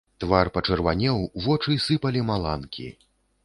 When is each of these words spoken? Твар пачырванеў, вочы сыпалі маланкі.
Твар 0.23 0.49
пачырванеў, 0.55 1.21
вочы 1.45 1.77
сыпалі 1.87 2.27
маланкі. 2.33 2.91